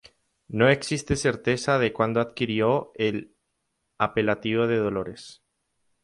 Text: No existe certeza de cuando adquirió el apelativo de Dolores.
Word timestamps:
No 0.47 0.67
existe 0.67 1.15
certeza 1.15 1.77
de 1.77 1.93
cuando 1.93 2.21
adquirió 2.21 2.91
el 2.95 3.35
apelativo 3.99 4.65
de 4.65 4.77
Dolores. 4.77 5.43